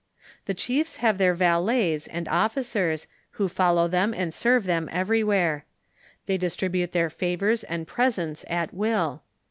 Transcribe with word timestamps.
The 0.47 0.55
chiefs 0.55 0.95
have 0.95 1.19
their 1.19 1.35
valets 1.35 2.07
and 2.07 2.27
of 2.27 2.55
ficers, 2.55 3.05
who 3.33 3.47
follow 3.47 3.87
them 3.87 4.15
and 4.15 4.33
serve 4.33 4.63
them 4.63 4.89
everywhere. 4.91 5.63
They 6.25 6.37
distribute 6.39 6.91
their 6.91 7.11
favors 7.11 7.63
and 7.63 7.85
presents 7.85 8.43
at 8.49 8.73
will. 8.73 9.21